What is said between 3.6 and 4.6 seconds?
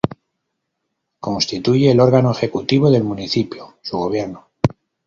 su gobierno.